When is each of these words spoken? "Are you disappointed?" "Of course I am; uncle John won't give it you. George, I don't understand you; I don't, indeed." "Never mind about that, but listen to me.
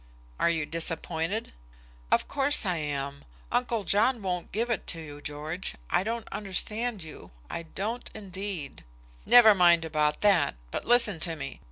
"Are 0.39 0.49
you 0.49 0.65
disappointed?" 0.65 1.53
"Of 2.11 2.27
course 2.27 2.65
I 2.65 2.77
am; 2.77 3.23
uncle 3.51 3.83
John 3.83 4.23
won't 4.23 4.51
give 4.51 4.71
it 4.71 4.91
you. 4.95 5.21
George, 5.21 5.75
I 5.91 6.01
don't 6.03 6.27
understand 6.29 7.03
you; 7.03 7.29
I 7.51 7.61
don't, 7.61 8.09
indeed." 8.15 8.83
"Never 9.27 9.53
mind 9.53 9.85
about 9.85 10.21
that, 10.21 10.55
but 10.71 10.85
listen 10.85 11.19
to 11.19 11.35
me. 11.35 11.59